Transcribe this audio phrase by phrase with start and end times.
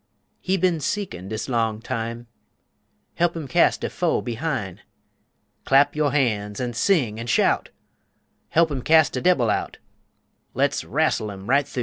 [0.39, 2.25] He bin "seekin'" dis long time,
[3.19, 4.79] He'p him cas' de foe behime,
[5.63, 7.69] Clap yo' han's an' sing an' shout,
[8.55, 9.77] He'p him cas' de debil out,
[10.55, 11.79] Le's wrassel him right thu.